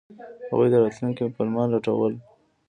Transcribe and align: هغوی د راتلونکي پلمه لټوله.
هغوی 0.49 0.67
د 0.71 0.75
راتلونکي 0.83 1.23
پلمه 1.35 1.63
لټوله. 1.73 2.17